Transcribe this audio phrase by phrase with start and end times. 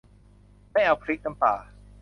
[0.71, 1.53] ไม่เอาพริกน้ำปลา